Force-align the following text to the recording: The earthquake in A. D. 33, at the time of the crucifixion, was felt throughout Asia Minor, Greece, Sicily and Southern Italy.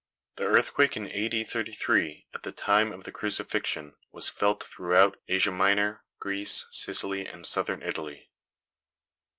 The 0.37 0.45
earthquake 0.45 0.97
in 0.97 1.11
A. 1.11 1.29
D. 1.29 1.43
33, 1.43 2.25
at 2.33 2.41
the 2.41 2.51
time 2.51 2.91
of 2.91 3.03
the 3.03 3.11
crucifixion, 3.11 3.93
was 4.11 4.29
felt 4.29 4.63
throughout 4.63 5.19
Asia 5.27 5.51
Minor, 5.51 6.03
Greece, 6.17 6.65
Sicily 6.71 7.27
and 7.27 7.45
Southern 7.45 7.83
Italy. 7.83 8.31